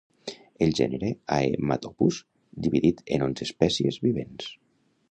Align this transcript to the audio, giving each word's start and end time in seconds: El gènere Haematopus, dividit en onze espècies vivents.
El 0.65 0.71
gènere 0.79 1.11
Haematopus, 1.35 2.19
dividit 2.69 3.05
en 3.19 3.29
onze 3.31 3.49
espècies 3.51 4.03
vivents. 4.09 4.53